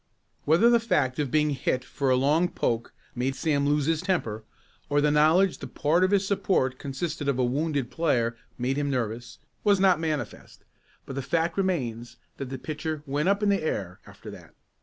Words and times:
Whether 0.45 0.67
the 0.71 0.79
fact 0.79 1.19
of 1.19 1.29
being 1.29 1.51
hit 1.51 1.85
for 1.85 2.09
a 2.09 2.15
long 2.15 2.49
poke 2.49 2.91
made 3.13 3.35
Sam 3.35 3.67
lose 3.67 3.85
his 3.85 4.01
temper, 4.01 4.43
or 4.89 4.99
the 4.99 5.11
knowledge 5.11 5.59
that 5.59 5.75
part 5.75 6.03
of 6.03 6.09
his 6.09 6.25
support 6.25 6.79
consisted 6.79 7.27
of 7.27 7.37
a 7.37 7.45
wounded 7.45 7.91
player 7.91 8.35
made 8.57 8.77
him 8.77 8.89
nervous, 8.89 9.37
was 9.63 9.79
not 9.79 9.99
manifest, 9.99 10.65
but 11.05 11.13
the 11.15 11.21
fact 11.21 11.55
remains 11.55 12.17
that 12.37 12.49
the 12.49 12.57
pitcher 12.57 13.03
"went 13.05 13.29
up 13.29 13.43
in 13.43 13.49
the 13.49 13.61
air" 13.61 13.99
after 14.07 14.31
that. 14.31 14.55